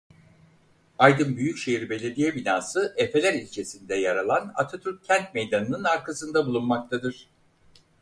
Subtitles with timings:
[0.99, 7.29] Aydın Büyükşehir Belediye binası Efeler ilçesinde yer alan Atatürk Kent Meydanı'nın arkasında bulunmaktadır.